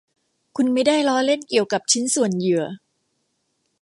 [0.55, 2.63] คุณไม่ได้ล้อเล่นเกี่ยวกับชิ้นส่วนเหยื่อ